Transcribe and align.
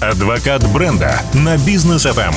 Адвокат 0.00 0.62
бренда 0.72 1.20
на 1.32 1.56
бизнес 1.56 2.04
FM. 2.06 2.34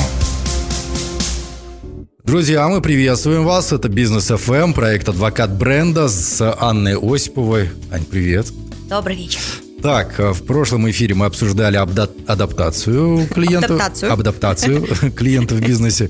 Друзья, 2.23 2.67
мы 2.67 2.81
приветствуем 2.81 3.43
вас. 3.43 3.71
Это 3.73 3.89
Бизнес 3.89 4.29
FM, 4.31 4.73
проект 4.73 5.09
Адвокат 5.09 5.51
бренда 5.57 6.07
с 6.07 6.39
Анной 6.59 6.95
Осиповой. 6.97 7.69
Ань, 7.91 8.05
привет. 8.05 8.47
Добрый 8.87 9.15
вечер. 9.15 9.41
Так, 9.81 10.19
э, 10.19 10.31
в 10.31 10.43
прошлом 10.45 10.89
эфире 10.89 11.15
мы 11.15 11.25
обсуждали 11.25 11.77
абда- 11.77 12.09
адаптацию 12.27 13.27
клиентов. 13.27 13.71
Адаптацию. 13.71 14.13
Адаптацию 14.13 14.87
клиента 15.15 15.55
в 15.55 15.61
бизнесе. 15.61 16.09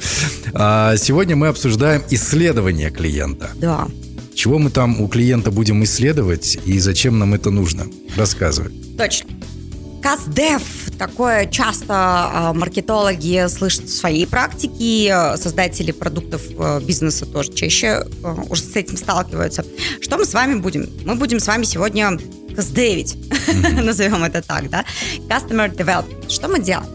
А 0.53 0.97
сегодня 0.97 1.35
мы 1.35 1.47
обсуждаем 1.47 2.03
исследование 2.09 2.89
клиента. 2.89 3.51
Да. 3.55 3.87
Чего 4.35 4.59
мы 4.59 4.69
там 4.71 5.01
у 5.01 5.07
клиента 5.07 5.51
будем 5.51 5.83
исследовать 5.83 6.57
и 6.65 6.79
зачем 6.79 7.17
нам 7.19 7.33
это 7.33 7.49
нужно? 7.49 7.85
Рассказывай. 8.15 8.71
Точно. 8.97 9.29
КАСДЕВ, 10.01 10.61
такое 10.99 11.47
часто 11.47 11.93
а, 11.95 12.53
маркетологи 12.53 13.47
слышат 13.47 13.85
в 13.85 13.95
своей 13.95 14.27
практике, 14.27 15.11
а, 15.11 15.37
создатели 15.37 15.91
продуктов 15.91 16.41
а, 16.59 16.79
бизнеса 16.79 17.25
тоже 17.25 17.51
чаще 17.53 18.05
а, 18.23 18.35
уже 18.49 18.61
с 18.61 18.75
этим 18.75 18.97
сталкиваются. 18.97 19.65
Что 20.01 20.17
мы 20.17 20.25
с 20.25 20.33
вами 20.33 20.55
будем? 20.55 20.87
Мы 21.05 21.15
будем 21.15 21.39
с 21.39 21.47
вами 21.47 21.63
сегодня 21.63 22.19
КАСДЕВить, 22.55 23.17
назовем 23.83 24.23
это 24.25 24.41
так, 24.41 24.69
да? 24.69 24.85
Customer 25.27 25.73
Development. 25.73 26.29
Что 26.29 26.49
мы 26.49 26.59
делаем? 26.59 26.89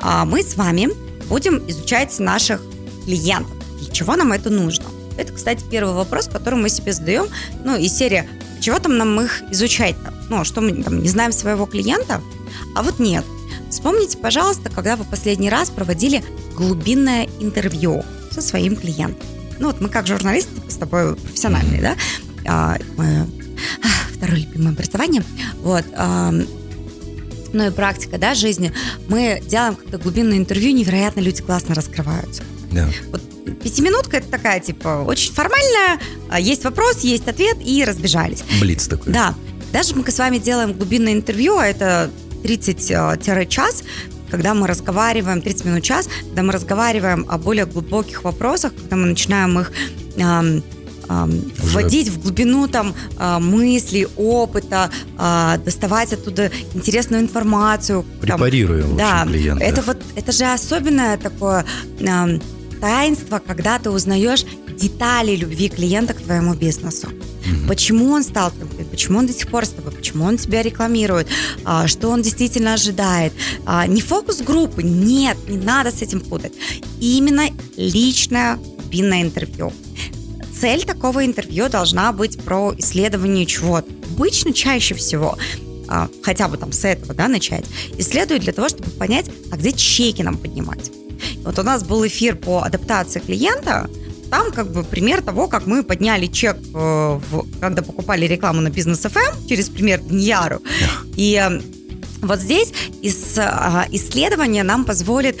А, 0.00 0.24
Мы 0.24 0.42
с 0.42 0.56
вами 0.56 0.88
будем 1.28 1.58
изучать 1.68 2.18
наших 2.20 2.62
клиентов. 3.04 3.52
Для 3.80 3.92
чего 3.92 4.16
нам 4.16 4.32
это 4.32 4.50
нужно? 4.50 4.84
Это, 5.16 5.32
кстати, 5.32 5.64
первый 5.68 5.94
вопрос, 5.94 6.28
который 6.28 6.54
мы 6.54 6.68
себе 6.68 6.92
задаем. 6.92 7.26
Ну, 7.64 7.76
из 7.76 7.92
серии, 7.92 8.28
чего 8.60 8.78
там 8.78 8.96
нам 8.96 9.20
их 9.20 9.42
изучать-то? 9.50 10.14
Ну, 10.30 10.44
что 10.44 10.60
мы 10.60 10.80
там 10.84 11.02
не 11.02 11.08
знаем 11.08 11.32
своего 11.32 11.66
клиента? 11.66 12.20
А 12.76 12.82
вот 12.82 13.00
нет. 13.00 13.24
Вспомните, 13.78 14.18
пожалуйста, 14.18 14.70
когда 14.70 14.96
вы 14.96 15.04
последний 15.04 15.48
раз 15.48 15.70
проводили 15.70 16.24
глубинное 16.56 17.28
интервью 17.38 18.02
со 18.32 18.42
своим 18.42 18.74
клиентом. 18.74 19.24
Ну 19.60 19.68
вот 19.68 19.80
мы 19.80 19.88
как 19.88 20.04
журналисты 20.08 20.50
с 20.68 20.74
тобой 20.74 21.14
профессиональные, 21.14 21.80
да? 21.80 21.96
А, 22.44 22.76
мы- 22.96 23.28
а, 23.84 23.88
второе 24.16 24.40
любимое 24.40 24.72
образование. 24.72 25.22
Вот. 25.62 25.84
а, 25.94 26.32
ну 27.52 27.66
и 27.68 27.70
практика, 27.70 28.18
да, 28.18 28.34
жизни. 28.34 28.72
Мы 29.06 29.40
делаем 29.46 29.76
как-то 29.76 29.96
глубинное 29.98 30.38
интервью, 30.38 30.72
невероятно 30.74 31.20
люди 31.20 31.40
классно 31.40 31.76
раскрываются. 31.76 32.42
Да. 32.72 32.88
Вот 33.12 33.22
пятиминутка 33.62 34.16
это 34.16 34.26
такая, 34.26 34.58
типа, 34.58 35.04
очень 35.06 35.32
формальная, 35.32 36.00
а, 36.28 36.40
есть 36.40 36.64
вопрос, 36.64 36.98
есть 37.02 37.28
ответ 37.28 37.58
и 37.64 37.84
разбежались. 37.84 38.42
Блиц 38.60 38.88
такой. 38.88 39.12
Да, 39.12 39.36
даже 39.72 39.94
мы 39.94 40.10
с 40.10 40.18
вами 40.18 40.38
делаем 40.38 40.72
глубинное 40.72 41.12
интервью, 41.12 41.58
а 41.58 41.64
это 41.68 42.10
30-час, 42.42 43.84
когда 44.30 44.54
мы 44.54 44.66
разговариваем, 44.66 45.40
30 45.40 45.64
минут 45.64 45.82
час, 45.82 46.08
когда 46.28 46.42
мы 46.42 46.52
разговариваем 46.52 47.26
о 47.28 47.38
более 47.38 47.66
глубоких 47.66 48.24
вопросах, 48.24 48.74
когда 48.74 48.96
мы 48.96 49.06
начинаем 49.06 49.58
их 49.60 49.72
ам, 50.20 50.62
Уже- 51.62 51.72
вводить 51.72 52.08
в 52.08 52.20
глубину 52.20 52.68
там 52.68 52.94
а, 53.16 53.38
мыслей, 53.40 54.06
опыта, 54.16 54.90
а, 55.16 55.56
доставать 55.58 56.12
оттуда 56.12 56.50
интересную 56.74 57.22
информацию. 57.22 58.02
там, 58.20 58.36
Препарируем, 58.36 58.84
общем, 58.84 58.96
да, 58.98 59.24
клиента. 59.26 59.64
это 59.64 59.80
вот 59.82 59.96
это 60.16 60.32
же 60.32 60.44
особенное 60.44 61.16
такое 61.16 61.64
ам, 62.06 62.42
таинство, 62.82 63.38
когда 63.38 63.78
ты 63.78 63.88
узнаешь 63.90 64.44
детали 64.78 65.34
любви 65.34 65.70
клиента 65.70 66.12
к 66.12 66.20
твоему 66.20 66.54
бизнесу. 66.54 67.08
Почему 67.66 68.10
он 68.10 68.22
стал 68.22 68.50
почему 68.98 69.20
он 69.20 69.28
до 69.28 69.32
сих 69.32 69.46
пор 69.46 69.64
с 69.64 69.68
тобой, 69.68 69.92
почему 69.92 70.24
он 70.24 70.38
тебя 70.38 70.60
рекламирует, 70.60 71.28
а, 71.64 71.86
что 71.86 72.08
он 72.08 72.20
действительно 72.20 72.74
ожидает. 72.74 73.32
А, 73.64 73.86
не 73.86 74.00
фокус 74.00 74.40
группы, 74.40 74.82
нет, 74.82 75.36
не 75.48 75.56
надо 75.56 75.92
с 75.92 76.02
этим 76.02 76.20
путать. 76.20 76.52
Именно 76.98 77.44
личное 77.76 78.56
глубинное 78.56 79.22
интервью. 79.22 79.72
Цель 80.52 80.84
такого 80.84 81.24
интервью 81.24 81.68
должна 81.68 82.12
быть 82.12 82.42
про 82.42 82.74
исследование 82.76 83.46
чего-то. 83.46 83.88
Обычно 84.16 84.52
чаще 84.52 84.96
всего 84.96 85.38
а, 85.86 86.08
хотя 86.22 86.48
бы 86.48 86.56
там 86.56 86.72
с 86.72 86.84
этого, 86.84 87.14
да, 87.14 87.28
начать, 87.28 87.66
исследуют 87.98 88.42
для 88.42 88.52
того, 88.52 88.68
чтобы 88.68 88.90
понять, 88.90 89.30
а 89.52 89.56
где 89.56 89.70
чеки 89.72 90.24
нам 90.24 90.36
поднимать. 90.36 90.90
Вот 91.44 91.56
у 91.56 91.62
нас 91.62 91.84
был 91.84 92.04
эфир 92.04 92.34
по 92.34 92.62
адаптации 92.62 93.20
клиента, 93.20 93.88
там 94.30 94.52
как 94.52 94.70
бы 94.72 94.84
пример 94.84 95.22
того, 95.22 95.48
как 95.48 95.66
мы 95.66 95.82
подняли 95.82 96.26
чек, 96.26 96.56
э, 96.74 97.20
в- 97.30 97.46
когда 97.60 97.82
покупали 97.82 98.26
рекламу 98.26 98.60
на 98.60 98.70
бизнес 98.70 99.04
FM 99.04 99.46
через 99.48 99.68
пример 99.68 100.00
Дняру. 100.00 100.60
И 101.16 101.34
э, 101.42 101.60
вот 102.22 102.40
здесь 102.40 102.72
из, 103.00 103.38
а, 103.38 103.86
исследование 103.92 104.62
нам 104.64 104.84
позволит 104.84 105.36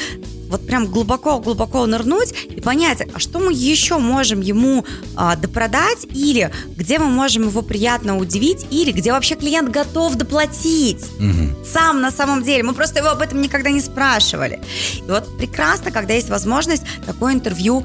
вот 0.48 0.66
прям 0.66 0.86
глубоко-глубоко 0.86 1.84
нырнуть 1.84 2.32
и 2.48 2.60
понять, 2.62 3.02
а 3.12 3.18
что 3.18 3.38
мы 3.38 3.52
еще 3.52 3.98
можем 3.98 4.40
ему 4.40 4.86
а, 5.14 5.36
допродать, 5.36 6.06
или 6.06 6.50
где 6.76 6.98
мы 6.98 7.06
можем 7.10 7.42
его 7.48 7.60
приятно 7.60 8.16
удивить, 8.16 8.64
или 8.70 8.92
где 8.92 9.12
вообще 9.12 9.34
клиент 9.34 9.68
готов 9.70 10.14
доплатить 10.14 11.04
Мгм. 11.18 11.54
сам 11.70 12.00
на 12.00 12.10
самом 12.10 12.42
деле. 12.44 12.62
Мы 12.62 12.72
просто 12.72 13.00
его 13.00 13.08
об 13.08 13.20
этом 13.20 13.42
никогда 13.42 13.68
не 13.70 13.80
спрашивали. 13.82 14.60
И 14.96 15.02
вот 15.10 15.36
прекрасно, 15.36 15.90
когда 15.90 16.14
есть 16.14 16.30
возможность 16.30 16.84
такое 17.04 17.34
интервью 17.34 17.84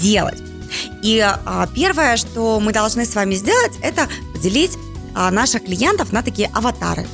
сделать. 0.00 0.42
И 1.02 1.20
а, 1.20 1.66
первое, 1.74 2.16
что 2.16 2.60
мы 2.60 2.72
должны 2.72 3.04
с 3.04 3.14
вами 3.14 3.34
сделать, 3.34 3.72
это 3.82 4.08
поделить 4.32 4.78
а, 5.14 5.30
наших 5.30 5.64
клиентов 5.64 6.12
на 6.12 6.22
такие 6.22 6.48
аватары. 6.54 7.06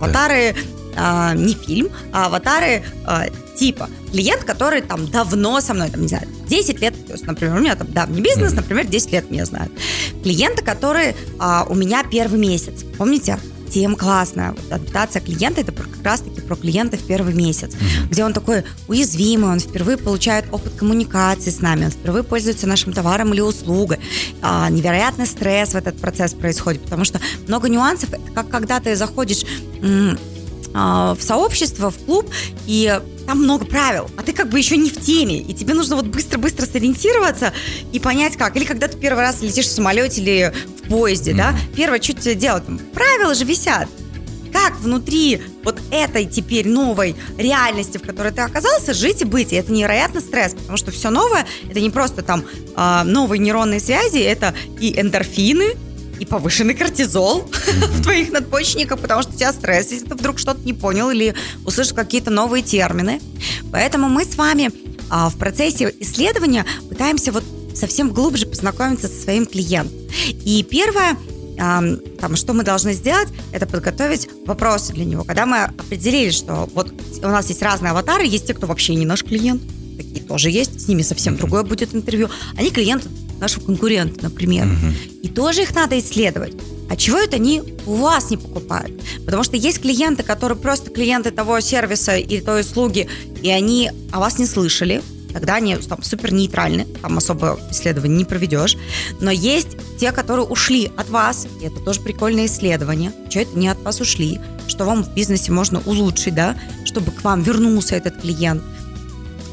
Аватары 0.00 0.54
а, 0.96 1.34
не 1.34 1.54
фильм, 1.54 1.88
а 2.12 2.26
аватары 2.26 2.84
а, 3.04 3.26
типа 3.56 3.88
клиент, 4.10 4.44
который 4.44 4.80
там 4.80 5.06
давно 5.10 5.60
со 5.60 5.74
мной, 5.74 5.90
там, 5.90 6.02
не 6.02 6.08
знаю, 6.08 6.28
10 6.48 6.80
лет, 6.80 7.06
то 7.06 7.12
есть, 7.12 7.26
например, 7.26 7.56
у 7.56 7.60
меня 7.60 7.74
там 7.76 7.90
давний 7.92 8.20
бизнес, 8.20 8.52
например, 8.52 8.86
10 8.86 9.12
лет 9.12 9.30
меня 9.30 9.44
знают. 9.44 9.72
Клиенты, 10.22 10.62
которые 10.62 11.14
а, 11.38 11.66
у 11.68 11.74
меня 11.74 12.04
первый 12.04 12.38
месяц. 12.38 12.84
Помните? 12.98 13.38
Тем 13.72 13.96
классная. 13.96 14.52
Вот 14.52 14.70
адаптация 14.70 15.22
клиента 15.22 15.62
это 15.62 15.72
как 15.72 15.86
раз-таки 16.04 16.42
про 16.42 16.56
клиента 16.56 16.98
в 16.98 17.06
первый 17.06 17.32
месяц, 17.32 17.74
где 18.10 18.24
он 18.24 18.34
такой 18.34 18.64
уязвимый, 18.86 19.50
он 19.50 19.60
впервые 19.60 19.96
получает 19.96 20.44
опыт 20.52 20.74
коммуникации 20.74 21.50
с 21.50 21.60
нами, 21.60 21.86
он 21.86 21.90
впервые 21.90 22.22
пользуется 22.22 22.66
нашим 22.66 22.92
товаром 22.92 23.32
или 23.32 23.40
услугой. 23.40 23.98
А, 24.42 24.68
невероятный 24.68 25.26
стресс 25.26 25.70
в 25.70 25.76
этот 25.76 25.96
процесс 25.98 26.34
происходит, 26.34 26.82
потому 26.82 27.04
что 27.04 27.18
много 27.48 27.68
нюансов. 27.70 28.12
Это 28.12 28.30
как 28.34 28.50
когда 28.50 28.78
ты 28.78 28.94
заходишь 28.94 29.44
в 30.72 31.18
сообщество, 31.20 31.90
в 31.90 31.98
клуб, 31.98 32.30
и 32.66 33.00
там 33.26 33.38
много 33.38 33.64
правил, 33.64 34.10
а 34.16 34.22
ты 34.22 34.32
как 34.32 34.48
бы 34.48 34.58
еще 34.58 34.76
не 34.76 34.90
в 34.90 35.00
теме, 35.00 35.38
и 35.38 35.54
тебе 35.54 35.74
нужно 35.74 35.96
вот 35.96 36.06
быстро-быстро 36.06 36.66
сориентироваться 36.66 37.52
и 37.92 38.00
понять 38.00 38.36
как. 38.36 38.56
Или 38.56 38.64
когда 38.64 38.88
ты 38.88 38.96
первый 38.98 39.20
раз 39.20 39.42
летишь 39.42 39.66
в 39.66 39.72
самолете 39.72 40.20
или 40.20 40.52
в 40.78 40.88
поезде, 40.88 41.34
да, 41.34 41.54
первое, 41.76 42.00
что 42.00 42.14
тебе 42.14 42.34
делать? 42.34 42.64
Правила 42.92 43.34
же 43.34 43.44
висят. 43.44 43.88
Как 44.52 44.78
внутри 44.80 45.40
вот 45.64 45.80
этой 45.90 46.26
теперь 46.26 46.68
новой 46.68 47.16
реальности, 47.38 47.96
в 47.96 48.02
которой 48.02 48.32
ты 48.32 48.42
оказался, 48.42 48.92
жить 48.92 49.22
и 49.22 49.24
быть. 49.24 49.52
И 49.52 49.56
это 49.56 49.72
невероятный 49.72 50.20
стресс, 50.20 50.52
потому 50.52 50.76
что 50.76 50.90
все 50.90 51.08
новое, 51.08 51.46
это 51.70 51.80
не 51.80 51.88
просто 51.88 52.22
там 52.22 52.44
а, 52.74 53.02
новые 53.04 53.38
нейронные 53.38 53.80
связи, 53.80 54.18
это 54.18 54.54
и 54.78 55.00
эндорфины, 55.00 55.74
и 56.22 56.24
повышенный 56.24 56.74
кортизол 56.74 57.40
в 57.66 58.02
твоих 58.02 58.30
надпочечниках, 58.30 59.00
потому 59.00 59.22
что 59.22 59.32
у 59.32 59.36
тебя 59.36 59.52
стресс, 59.52 59.90
если 59.90 60.06
ты 60.06 60.14
вдруг 60.14 60.38
что-то 60.38 60.60
не 60.60 60.72
понял 60.72 61.10
или 61.10 61.34
услышал 61.66 61.96
какие-то 61.96 62.30
новые 62.30 62.62
термины. 62.62 63.20
Поэтому 63.72 64.08
мы 64.08 64.24
с 64.24 64.36
вами 64.36 64.70
а, 65.10 65.28
в 65.30 65.36
процессе 65.36 65.92
исследования 65.98 66.64
пытаемся 66.88 67.32
вот 67.32 67.42
совсем 67.74 68.10
глубже 68.10 68.46
познакомиться 68.46 69.08
со 69.08 69.20
своим 69.20 69.46
клиентом. 69.46 69.98
И 70.44 70.62
первое, 70.62 71.16
ам, 71.58 71.98
там, 72.20 72.36
что 72.36 72.52
мы 72.52 72.62
должны 72.62 72.92
сделать, 72.92 73.28
это 73.50 73.66
подготовить 73.66 74.28
вопросы 74.46 74.92
для 74.92 75.04
него. 75.04 75.24
Когда 75.24 75.44
мы 75.44 75.64
определили, 75.64 76.30
что 76.30 76.68
вот 76.72 76.92
у 77.20 77.28
нас 77.28 77.48
есть 77.48 77.62
разные 77.62 77.90
аватары, 77.90 78.26
есть 78.26 78.46
те, 78.46 78.54
кто 78.54 78.68
вообще 78.68 78.94
не 78.94 79.06
наш 79.06 79.24
клиент, 79.24 79.60
такие 79.96 80.24
тоже 80.24 80.50
есть, 80.50 80.80
с 80.80 80.86
ними 80.86 81.02
совсем 81.02 81.36
другое 81.36 81.64
будет 81.64 81.96
интервью. 81.96 82.28
Они 82.56 82.70
клиенты 82.70 83.08
нашего 83.42 83.64
конкурента, 83.66 84.22
например. 84.22 84.68
И 85.22 85.28
тоже 85.28 85.62
их 85.62 85.74
надо 85.74 85.98
исследовать. 85.98 86.54
А 86.88 86.96
чего 86.96 87.18
это 87.18 87.36
они 87.36 87.62
у 87.86 87.94
вас 87.94 88.30
не 88.30 88.36
покупают? 88.36 88.92
Потому 89.24 89.42
что 89.44 89.56
есть 89.56 89.80
клиенты, 89.80 90.22
которые 90.22 90.58
просто 90.58 90.90
клиенты 90.90 91.30
того 91.30 91.60
сервиса 91.60 92.16
или 92.16 92.40
той 92.40 92.60
услуги, 92.60 93.08
и 93.42 93.50
они 93.50 93.90
о 94.10 94.20
вас 94.20 94.38
не 94.38 94.46
слышали, 94.46 95.02
тогда 95.32 95.56
они 95.56 95.76
там 95.76 96.02
супер 96.02 96.32
нейтральны, 96.32 96.86
там 97.00 97.18
особо 97.18 97.58
исследований 97.70 98.16
не 98.16 98.24
проведешь. 98.24 98.76
Но 99.20 99.30
есть 99.30 99.68
те, 99.98 100.12
которые 100.12 100.46
ушли 100.46 100.90
от 100.96 101.08
вас, 101.08 101.46
и 101.60 101.64
это 101.64 101.80
тоже 101.80 102.00
прикольное 102.00 102.46
исследование. 102.46 103.12
Что 103.30 103.40
это 103.40 103.58
не 103.58 103.68
от 103.68 103.82
вас 103.82 104.00
ушли? 104.00 104.38
Что 104.68 104.84
вам 104.84 105.02
в 105.02 105.14
бизнесе 105.14 105.50
можно 105.50 105.80
улучшить, 105.86 106.34
да, 106.34 106.56
чтобы 106.84 107.10
к 107.10 107.24
вам 107.24 107.42
вернулся 107.42 107.96
этот 107.96 108.20
клиент. 108.20 108.62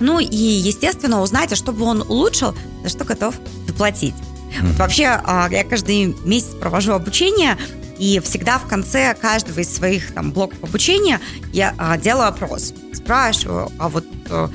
Ну 0.01 0.19
и, 0.19 0.35
естественно, 0.35 1.21
узнать, 1.21 1.51
а 1.53 1.55
что 1.55 1.71
бы 1.71 1.85
он 1.85 2.01
улучшил, 2.01 2.53
за 2.83 2.89
что 2.89 3.05
готов 3.05 3.35
доплатить. 3.79 4.15
Вот 4.61 4.77
вообще, 4.77 5.05
а, 5.05 5.47
я 5.49 5.63
каждый 5.63 6.15
месяц 6.25 6.55
провожу 6.59 6.93
обучение 6.93 7.55
И 7.97 8.19
всегда 8.19 8.57
в 8.57 8.67
конце 8.67 9.13
каждого 9.13 9.59
из 9.59 9.73
своих 9.73 10.13
там 10.13 10.31
блоков 10.31 10.57
обучения 10.63 11.21
я 11.53 11.73
а, 11.77 11.97
делаю 11.97 12.27
опрос. 12.27 12.73
Спрашиваю, 12.93 13.71
а 13.77 13.89
вот 13.89 14.05
э, 14.29 14.47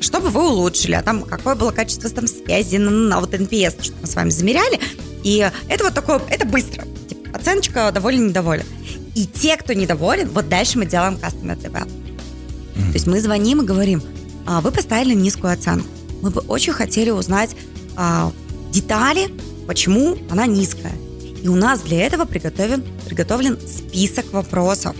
что 0.00 0.20
бы 0.20 0.28
вы 0.28 0.48
улучшили, 0.48 0.94
а 0.94 1.02
там 1.02 1.22
какое 1.22 1.54
было 1.54 1.70
качество 1.70 2.08
там 2.10 2.26
связи 2.26 2.76
на, 2.76 2.90
на 2.90 3.20
вот 3.20 3.34
NPS, 3.34 3.82
что 3.82 3.94
мы 4.00 4.06
с 4.06 4.14
вами 4.14 4.30
замеряли. 4.30 4.80
И 5.22 5.50
это 5.68 5.84
вот 5.84 5.94
такое, 5.94 6.20
это 6.28 6.46
быстро. 6.46 6.84
Типа, 7.08 7.36
оценочка 7.36 7.90
доволен, 7.92 8.28
недоволен. 8.28 8.66
И 9.14 9.26
те, 9.26 9.56
кто 9.56 9.72
недоволен, 9.72 10.28
вот 10.30 10.48
дальше 10.48 10.78
мы 10.78 10.86
делаем 10.86 11.14
Customer 11.14 11.60
Development. 11.60 11.88
Mm-hmm. 11.88 12.86
То 12.86 12.92
есть 12.94 13.06
мы 13.06 13.20
звоним 13.20 13.62
и 13.62 13.64
говорим, 13.64 14.02
а, 14.46 14.60
вы 14.60 14.72
поставили 14.72 15.14
низкую 15.14 15.52
оценку. 15.52 15.88
Мы 16.22 16.30
бы 16.30 16.40
очень 16.42 16.72
хотели 16.72 17.10
узнать 17.10 17.54
а, 17.96 18.32
детали, 18.72 19.30
почему 19.66 20.16
она 20.30 20.46
низкая. 20.46 20.94
И 21.42 21.48
у 21.48 21.54
нас 21.54 21.80
для 21.80 22.06
этого 22.06 22.24
приготовлен, 22.24 22.84
приготовлен 23.06 23.58
список 23.66 24.32
вопросов. 24.32 24.96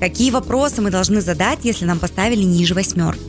Какие 0.00 0.30
вопросы 0.30 0.82
мы 0.82 0.90
должны 0.90 1.20
задать, 1.20 1.60
если 1.62 1.84
нам 1.84 1.98
поставили 1.98 2.42
ниже 2.42 2.74
восьмерки? 2.74 3.20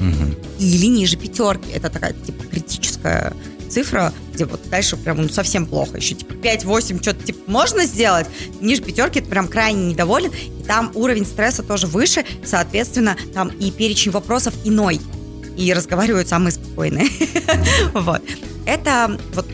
Угу. 0.00 0.34
Или 0.60 0.86
ниже 0.86 1.16
пятерки. 1.16 1.70
Это 1.72 1.90
такая 1.90 2.12
типа 2.12 2.44
критическая 2.44 3.32
цифра, 3.68 4.12
где 4.32 4.44
вот 4.44 4.60
дальше 4.70 4.96
прям 4.96 5.22
ну, 5.22 5.28
совсем 5.28 5.66
плохо. 5.66 5.96
Еще 5.96 6.14
типа 6.14 6.34
5-8 6.34 7.02
что-то 7.02 7.24
типа 7.24 7.50
можно 7.50 7.84
сделать, 7.84 8.26
ниже 8.60 8.82
пятерки 8.82 9.18
это 9.18 9.28
прям 9.28 9.48
крайне 9.48 9.86
недоволен. 9.86 10.30
И 10.30 10.62
там 10.64 10.92
уровень 10.94 11.26
стресса 11.26 11.62
тоже 11.62 11.86
выше, 11.86 12.24
соответственно, 12.44 13.16
там 13.34 13.48
и 13.48 13.70
перечень 13.70 14.12
вопросов 14.12 14.54
иной. 14.64 15.00
И 15.56 15.72
разговаривают 15.72 16.28
самые 16.28 16.52
спокойные. 16.52 17.08
Вот. 17.92 18.22
Это 18.66 19.18
вот 19.34 19.46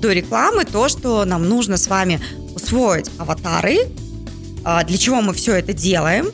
до 0.00 0.12
рекламы 0.12 0.64
то, 0.64 0.88
что 0.88 1.24
нам 1.24 1.48
нужно 1.48 1.76
с 1.76 1.88
вами 1.88 2.20
усвоить 2.54 3.10
аватары, 3.18 3.78
а, 4.64 4.84
для 4.84 4.98
чего 4.98 5.20
мы 5.20 5.32
все 5.32 5.54
это 5.54 5.72
делаем, 5.72 6.26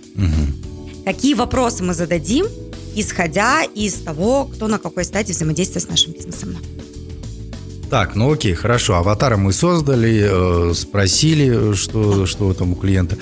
какие 1.05 1.35
вопросы 1.35 1.83
мы 1.83 1.95
зададим, 1.95 2.47
исходя 2.95 3.63
из 3.63 3.95
того, 3.95 4.45
кто 4.45 4.69
на 4.69 4.79
какой 4.79 5.05
стадии 5.05 5.33
взаимодействия 5.33 5.81
с 5.81 5.89
нашим 5.89 6.13
бизнесом. 6.13 6.57
Так, 7.91 8.17
ну 8.17 8.33
окей, 8.33 8.55
хорошо. 8.55 8.95
Аватары 8.95 9.37
мы 9.37 9.53
создали, 9.53 10.71
э, 10.71 10.75
спросили, 10.75 11.75
что, 11.75 12.27
что 12.27 12.53
там 12.55 12.73
у 12.73 12.77
клиента. 12.77 13.19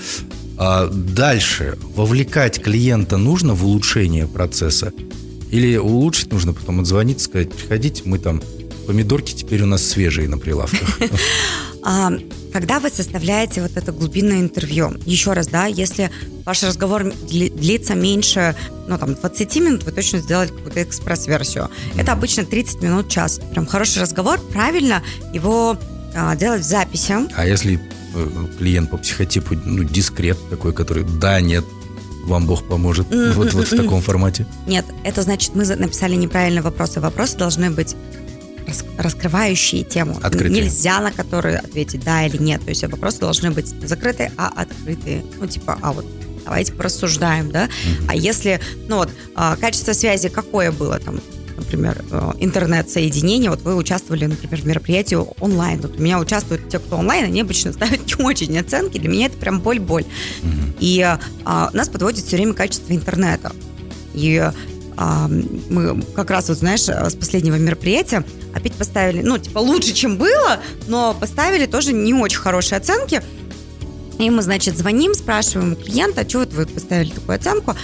А 0.56 0.86
дальше 0.86 1.76
вовлекать 1.94 2.62
клиента 2.62 3.16
нужно 3.16 3.54
в 3.54 3.64
улучшение 3.64 4.26
процесса? 4.26 4.92
Или 5.50 5.76
улучшить 5.76 6.32
нужно 6.32 6.54
потом 6.54 6.80
отзвонить, 6.80 7.20
сказать, 7.20 7.52
приходите, 7.52 8.02
мы 8.06 8.18
там 8.18 8.40
помидорки 8.82 9.32
теперь 9.32 9.62
у 9.62 9.66
нас 9.66 9.84
свежие 9.84 10.28
на 10.28 10.38
прилавках. 10.38 10.98
А, 11.84 12.12
когда 12.52 12.78
вы 12.78 12.90
составляете 12.90 13.60
вот 13.60 13.72
это 13.76 13.90
глубинное 13.90 14.38
интервью, 14.38 14.94
еще 15.04 15.32
раз, 15.32 15.48
да, 15.48 15.66
если 15.66 16.12
ваш 16.46 16.62
разговор 16.62 17.12
длится 17.28 17.96
меньше, 17.96 18.54
ну, 18.86 18.96
там, 18.98 19.14
20 19.14 19.56
минут, 19.56 19.82
вы 19.82 19.90
точно 19.90 20.20
сделаете 20.20 20.52
какую-то 20.52 20.80
экспресс-версию. 20.84 21.70
Это 21.96 22.12
обычно 22.12 22.44
30 22.44 22.82
минут, 22.82 23.08
час. 23.08 23.40
Прям 23.50 23.66
хороший 23.66 24.00
разговор, 24.00 24.38
правильно 24.38 25.02
его 25.34 25.76
а, 26.14 26.36
делать 26.36 26.60
в 26.60 26.64
записи. 26.64 27.14
А 27.34 27.46
если 27.46 27.80
э, 28.14 28.46
клиент 28.58 28.90
по 28.90 28.98
психотипу, 28.98 29.56
ну, 29.64 29.82
дискрет 29.82 30.38
такой, 30.50 30.72
который 30.72 31.04
да, 31.04 31.40
нет, 31.40 31.64
вам 32.24 32.46
Бог 32.46 32.64
поможет 32.68 33.08
вот, 33.10 33.52
вот 33.52 33.66
в 33.66 33.76
таком 33.76 34.00
формате? 34.02 34.46
Нет, 34.66 34.84
это 35.04 35.22
значит, 35.22 35.54
мы 35.54 35.64
написали 35.64 36.14
неправильные 36.14 36.62
вопросы. 36.62 37.00
Вопросы 37.00 37.36
должны 37.36 37.70
быть 37.70 37.96
раскрывающие 38.98 39.84
тему. 39.84 40.18
Открытые. 40.22 40.62
Нельзя 40.62 41.00
на 41.00 41.12
которые 41.12 41.58
ответить 41.58 42.04
да 42.04 42.26
или 42.26 42.36
нет. 42.36 42.62
То 42.62 42.70
есть 42.70 42.82
вопросы 42.84 43.20
должны 43.20 43.50
быть 43.50 43.68
закрытые, 43.86 44.32
а 44.36 44.48
открытые. 44.48 45.24
Ну, 45.38 45.46
типа, 45.46 45.78
а 45.80 45.92
вот 45.92 46.06
давайте 46.44 46.72
порассуждаем, 46.72 47.50
да. 47.50 47.64
Угу. 47.64 48.06
А 48.08 48.16
если, 48.16 48.60
ну 48.88 48.96
вот, 48.96 49.10
а, 49.34 49.56
качество 49.56 49.92
связи 49.92 50.28
какое 50.28 50.72
было 50.72 50.98
там, 50.98 51.20
например, 51.56 52.02
э, 52.10 52.32
интернет-соединение, 52.40 53.50
вот 53.50 53.62
вы 53.62 53.76
участвовали, 53.76 54.26
например, 54.26 54.60
в 54.60 54.66
мероприятии 54.66 55.16
онлайн. 55.40 55.80
Вот 55.80 55.98
у 55.98 56.02
меня 56.02 56.18
участвуют 56.18 56.68
те, 56.68 56.78
кто 56.78 56.96
онлайн, 56.96 57.26
они 57.26 57.40
обычно 57.40 57.72
ставят 57.72 58.00
не 58.06 58.24
очень 58.24 58.58
оценки. 58.58 58.98
Для 58.98 59.08
меня 59.08 59.26
это 59.26 59.36
прям 59.36 59.60
боль-боль. 59.60 60.04
Угу. 60.42 60.50
И 60.80 61.00
а, 61.44 61.70
нас 61.72 61.88
подводит 61.88 62.24
все 62.24 62.36
время 62.36 62.54
качество 62.54 62.92
интернета. 62.92 63.52
И 64.14 64.50
мы 64.96 66.02
как 66.14 66.30
раз, 66.30 66.48
вот 66.48 66.58
знаешь, 66.58 66.82
с 66.82 67.14
последнего 67.14 67.56
мероприятия 67.56 68.24
опять 68.54 68.74
поставили, 68.74 69.22
ну, 69.22 69.38
типа, 69.38 69.58
лучше, 69.58 69.92
чем 69.92 70.18
было, 70.18 70.60
но 70.86 71.14
поставили 71.18 71.66
тоже 71.66 71.92
не 71.92 72.14
очень 72.14 72.38
хорошие 72.38 72.78
оценки. 72.78 73.22
И 74.18 74.30
мы, 74.30 74.42
значит, 74.42 74.76
звоним, 74.76 75.14
спрашиваем 75.14 75.72
у 75.72 75.76
клиента, 75.76 76.20
а 76.20 76.38
вот 76.38 76.52
вы 76.52 76.66
поставили 76.66 77.10
такую 77.10 77.36
оценку? 77.36 77.74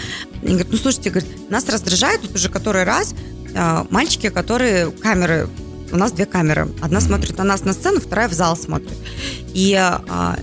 И 0.42 0.46
говорит, 0.46 0.68
ну, 0.70 0.76
слушайте, 0.78 1.10
говорит, 1.10 1.50
нас 1.50 1.68
раздражает 1.68 2.20
тут 2.20 2.34
уже 2.34 2.48
который 2.48 2.84
раз 2.84 3.14
а, 3.56 3.86
мальчики, 3.90 4.28
которые 4.28 4.90
камеры, 4.90 5.48
у 5.90 5.96
нас 5.96 6.12
две 6.12 6.26
камеры. 6.26 6.68
Одна 6.80 7.00
смотрит 7.00 7.38
на 7.38 7.44
нас 7.44 7.64
на 7.64 7.72
сцену, 7.72 8.00
вторая 8.00 8.28
в 8.28 8.32
зал 8.34 8.56
смотрит. 8.56 8.96
И 9.54 9.74
а, 9.74 10.38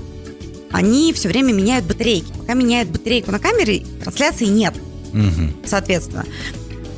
они 0.71 1.13
все 1.13 1.29
время 1.29 1.53
меняют 1.53 1.85
батарейки. 1.85 2.31
Пока 2.37 2.53
меняют 2.53 2.89
батарейку 2.89 3.31
на 3.31 3.39
камере, 3.39 3.85
трансляции 4.01 4.45
нет. 4.45 4.73
Угу. 5.15 5.65
Соответственно. 5.65 6.25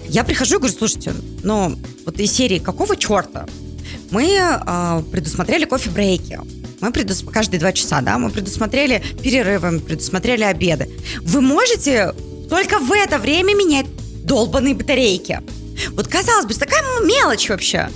Я 0.09 0.23
прихожу 0.23 0.55
и 0.55 0.57
говорю, 0.57 0.73
слушайте, 0.75 1.13
ну, 1.43 1.77
вот 2.05 2.19
из 2.19 2.31
серии 2.31 2.59
какого 2.59 2.95
черта? 2.95 3.45
Мы 4.09 4.37
э, 4.39 5.03
предусмотрели 5.11 5.65
кофе-брейки. 5.65 6.39
Мы 6.79 6.91
предус... 6.91 7.23
каждые 7.31 7.59
два 7.59 7.73
часа, 7.73 8.01
да, 8.01 8.17
мы 8.17 8.29
предусмотрели 8.29 9.03
перерывы, 9.21 9.71
мы 9.71 9.79
предусмотрели 9.79 10.43
обеды. 10.43 10.89
Вы 11.21 11.41
можете 11.41 12.13
только 12.49 12.79
в 12.79 12.91
это 12.91 13.17
время 13.19 13.53
менять 13.53 13.85
долбанные 14.23 14.75
батарейки. 14.75 15.41
Вот 15.91 16.07
казалось 16.07 16.45
бы, 16.45 16.53
такая 16.53 16.81
мелочь 17.03 17.49
вообще. 17.49 17.89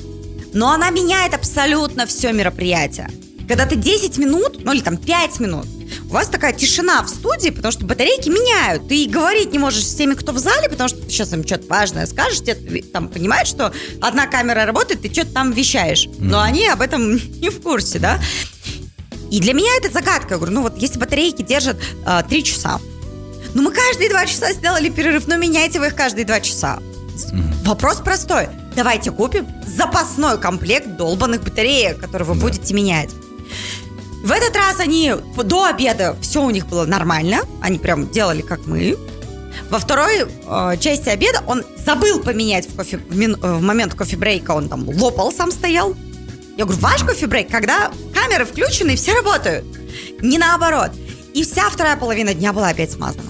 Но 0.53 0.71
она 0.71 0.89
меняет 0.89 1.33
абсолютно 1.33 2.05
все 2.05 2.33
мероприятие. 2.33 3.09
Когда 3.47 3.65
ты 3.65 3.75
10 3.75 4.17
минут, 4.17 4.63
ну 4.63 4.73
или 4.73 4.81
там 4.81 4.97
5 4.97 5.39
минут, 5.39 5.65
у 6.11 6.13
вас 6.13 6.27
такая 6.27 6.51
тишина 6.51 7.01
в 7.03 7.07
студии, 7.07 7.51
потому 7.51 7.71
что 7.71 7.85
батарейки 7.85 8.27
меняют. 8.27 8.89
Ты 8.89 9.07
говорить 9.07 9.53
не 9.53 9.59
можешь 9.59 9.87
с 9.87 9.95
теми, 9.95 10.13
кто 10.13 10.33
в 10.33 10.39
зале, 10.39 10.67
потому 10.67 10.89
что 10.89 10.99
ты 10.99 11.09
сейчас 11.09 11.31
им 11.31 11.47
что-то 11.47 11.67
важное 11.67 12.05
скажешь, 12.05 12.41
те 12.41 12.53
там 12.53 13.07
понимают, 13.07 13.47
что 13.47 13.73
одна 14.01 14.27
камера 14.27 14.65
работает, 14.65 15.01
ты 15.01 15.11
что-то 15.11 15.31
там 15.31 15.53
вещаешь. 15.53 16.09
Но 16.19 16.39
mm-hmm. 16.39 16.43
они 16.43 16.67
об 16.67 16.81
этом 16.81 17.15
не 17.39 17.49
в 17.49 17.61
курсе, 17.61 17.99
да? 17.99 18.19
И 19.31 19.39
для 19.39 19.53
меня 19.53 19.69
это 19.77 19.89
загадка. 19.89 20.33
Я 20.33 20.37
говорю, 20.37 20.51
ну 20.51 20.61
вот 20.63 20.77
если 20.77 20.99
батарейки 20.99 21.43
держат 21.43 21.77
э, 22.05 22.23
3 22.27 22.43
часа, 22.43 22.81
ну 23.53 23.61
мы 23.61 23.71
каждые 23.71 24.09
2 24.09 24.25
часа 24.25 24.51
сделали 24.51 24.89
перерыв, 24.89 25.27
но 25.27 25.37
меняйте 25.37 25.79
вы 25.79 25.87
их 25.87 25.95
каждые 25.95 26.25
2 26.25 26.41
часа. 26.41 26.79
Mm-hmm. 27.15 27.63
Вопрос 27.67 27.97
простой. 27.97 28.49
Давайте 28.75 29.11
купим 29.11 29.47
запасной 29.65 30.37
комплект 30.37 30.97
долбанных 30.97 31.41
батареек, 31.41 31.99
которые 31.99 32.27
вы 32.27 32.35
да. 32.35 32.41
будете 32.41 32.73
менять. 32.73 33.11
В 34.23 34.31
этот 34.31 34.55
раз 34.55 34.79
они 34.79 35.13
до 35.43 35.65
обеда 35.65 36.15
все 36.21 36.43
у 36.43 36.49
них 36.49 36.67
было 36.67 36.85
нормально. 36.85 37.41
Они 37.61 37.79
прям 37.79 38.09
делали 38.09 38.41
как 38.41 38.65
мы. 38.67 38.97
Во 39.69 39.79
второй 39.79 40.25
э, 40.27 40.77
части 40.79 41.09
обеда 41.09 41.43
он 41.47 41.63
забыл 41.77 42.21
поменять 42.21 42.69
в, 42.69 42.75
кофе, 42.75 42.97
в, 42.97 43.15
мин, 43.15 43.35
в 43.35 43.61
момент 43.61 43.93
кофе-брейка, 43.95 44.51
он 44.51 44.69
там 44.69 44.87
лопал, 44.87 45.31
сам 45.31 45.51
стоял. 45.51 45.95
Я 46.57 46.65
говорю, 46.65 46.81
ваш 46.81 47.03
кофе-брейк, 47.03 47.49
когда 47.49 47.91
камеры 48.13 48.45
включены 48.45 48.91
и 48.91 48.95
все 48.95 49.13
работают. 49.13 49.65
Не 50.21 50.37
наоборот. 50.37 50.91
И 51.33 51.43
вся 51.43 51.69
вторая 51.69 51.97
половина 51.97 52.33
дня 52.33 52.53
была 52.53 52.69
опять 52.69 52.91
смазана. 52.91 53.23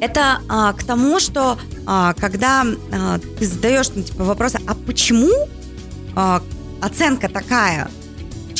Это 0.00 0.40
а, 0.48 0.72
к 0.72 0.82
тому, 0.82 1.20
что 1.20 1.58
а, 1.86 2.14
когда 2.14 2.64
а, 2.92 3.18
ты 3.38 3.46
задаешь 3.46 3.90
ну, 3.94 4.02
типа, 4.02 4.24
вопросы, 4.24 4.58
а 4.66 4.74
почему 4.74 5.30
а, 6.16 6.42
оценка 6.80 7.28
такая, 7.28 7.90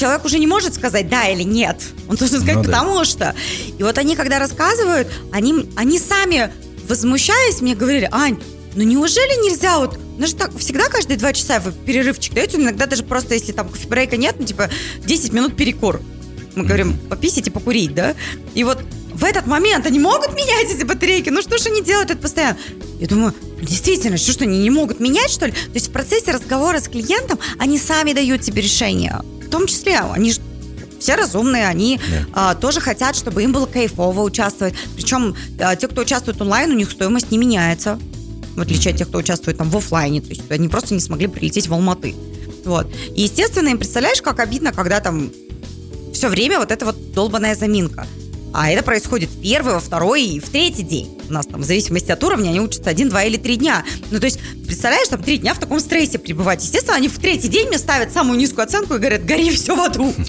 человек 0.00 0.24
уже 0.24 0.38
не 0.38 0.46
может 0.46 0.74
сказать 0.74 1.08
да 1.08 1.28
или 1.28 1.42
нет. 1.42 1.76
Он 2.08 2.16
должен 2.16 2.40
сказать 2.40 2.56
ну, 2.56 2.64
потому 2.64 2.98
да. 2.98 3.04
что. 3.04 3.34
И 3.78 3.82
вот 3.82 3.98
они, 3.98 4.16
когда 4.16 4.38
рассказывают, 4.38 5.08
они, 5.30 5.68
они 5.76 5.98
сами, 5.98 6.50
возмущаясь, 6.88 7.60
мне 7.60 7.74
говорили, 7.74 8.08
Ань, 8.10 8.40
ну 8.74 8.82
неужели 8.82 9.46
нельзя 9.46 9.78
вот 9.78 9.98
ну 10.18 10.26
же 10.26 10.34
так, 10.34 10.56
всегда 10.58 10.88
каждые 10.88 11.18
два 11.18 11.32
часа 11.32 11.60
вы 11.60 11.72
перерывчик 11.72 12.34
даете, 12.34 12.58
иногда 12.58 12.86
даже 12.86 13.02
просто, 13.02 13.34
если 13.34 13.52
там 13.52 13.68
кофе-брейка 13.68 14.16
нет, 14.16 14.36
ну 14.38 14.46
типа 14.46 14.70
10 15.04 15.32
минут 15.32 15.56
перекур. 15.56 16.00
Мы 16.56 16.64
говорим, 16.64 16.98
пописить 17.08 17.46
и 17.46 17.50
покурить, 17.50 17.94
да? 17.94 18.14
И 18.54 18.64
вот 18.64 18.78
в 19.12 19.24
этот 19.24 19.46
момент 19.46 19.86
они 19.86 19.98
могут 19.98 20.34
менять 20.34 20.74
эти 20.74 20.84
батарейки. 20.84 21.28
Ну 21.30 21.42
что 21.42 21.58
ж 21.58 21.66
они 21.66 21.82
делают 21.82 22.10
это 22.10 22.20
постоянно? 22.20 22.58
Я 22.98 23.06
думаю, 23.06 23.34
действительно, 23.62 24.16
что, 24.16 24.32
что 24.32 24.44
они 24.44 24.58
не 24.58 24.70
могут 24.70 24.98
менять, 24.98 25.30
что 25.30 25.46
ли? 25.46 25.52
То 25.52 25.74
есть 25.74 25.88
в 25.88 25.92
процессе 25.92 26.30
разговора 26.32 26.80
с 26.80 26.88
клиентом 26.88 27.38
они 27.58 27.78
сами 27.78 28.12
дают 28.12 28.42
тебе 28.42 28.62
решение 28.62 29.20
в 29.50 29.52
том 29.52 29.66
числе, 29.66 29.98
они 29.98 30.30
же 30.30 30.40
все 31.00 31.16
разумные, 31.16 31.66
они 31.66 31.96
yeah. 31.96 32.30
а, 32.32 32.54
тоже 32.54 32.80
хотят, 32.80 33.16
чтобы 33.16 33.42
им 33.42 33.50
было 33.50 33.66
кайфово 33.66 34.20
участвовать. 34.20 34.74
Причем 34.94 35.34
а, 35.58 35.74
те, 35.74 35.88
кто 35.88 36.02
участвует 36.02 36.40
онлайн, 36.40 36.70
у 36.70 36.74
них 36.74 36.88
стоимость 36.88 37.32
не 37.32 37.38
меняется, 37.38 37.98
в 38.54 38.60
отличие 38.60 38.92
от 38.92 38.98
тех, 38.98 39.08
кто 39.08 39.18
участвует 39.18 39.58
там 39.58 39.68
в 39.68 39.76
офлайне. 39.76 40.20
То 40.20 40.28
есть 40.28 40.48
они 40.50 40.68
просто 40.68 40.94
не 40.94 41.00
смогли 41.00 41.26
прилететь 41.26 41.66
в 41.66 41.74
Алматы. 41.74 42.14
Вот. 42.64 42.86
И, 43.16 43.22
естественно, 43.22 43.70
им 43.70 43.78
представляешь, 43.78 44.22
как 44.22 44.38
обидно, 44.38 44.72
когда 44.72 45.00
там 45.00 45.32
все 46.14 46.28
время 46.28 46.60
вот 46.60 46.70
эта 46.70 46.84
вот 46.84 47.12
долбанная 47.12 47.56
заминка. 47.56 48.06
А 48.52 48.70
это 48.70 48.82
происходит 48.82 49.30
в 49.30 49.40
первый, 49.40 49.74
во 49.74 49.80
второй 49.80 50.24
и 50.24 50.40
в 50.40 50.48
третий 50.48 50.82
день. 50.82 51.08
У 51.28 51.32
нас 51.32 51.46
там 51.46 51.60
в 51.60 51.64
зависимости 51.64 52.10
от 52.10 52.22
уровня 52.24 52.48
они 52.50 52.60
учатся 52.60 52.90
один, 52.90 53.08
два 53.08 53.22
или 53.24 53.36
три 53.36 53.56
дня. 53.56 53.84
Ну, 54.10 54.18
то 54.18 54.26
есть, 54.26 54.40
представляешь, 54.66 55.08
там 55.08 55.22
три 55.22 55.38
дня 55.38 55.54
в 55.54 55.58
таком 55.58 55.78
стрессе 55.80 56.18
пребывать. 56.18 56.62
Естественно, 56.62 56.96
они 56.96 57.08
в 57.08 57.18
третий 57.18 57.48
день 57.48 57.68
мне 57.68 57.78
ставят 57.78 58.12
самую 58.12 58.38
низкую 58.38 58.64
оценку 58.64 58.94
и 58.94 58.98
говорят, 58.98 59.24
гори 59.24 59.50
все 59.50 59.76
в 59.76 59.80
аду. 59.80 60.12